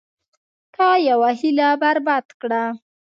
[0.73, 2.63] تا یوه هیله برباد کړه.